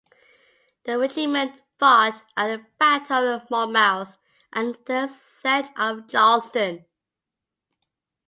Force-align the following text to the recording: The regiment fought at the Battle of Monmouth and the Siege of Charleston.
The 0.85 0.97
regiment 0.97 1.61
fought 1.77 2.23
at 2.35 2.47
the 2.47 2.65
Battle 2.79 3.27
of 3.35 3.47
Monmouth 3.51 4.17
and 4.51 4.75
the 4.87 5.05
Siege 5.05 5.67
of 5.77 6.07
Charleston. 6.09 6.85